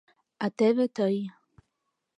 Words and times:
А 0.43 0.45
теве 0.57 0.85
тый... 0.95 1.17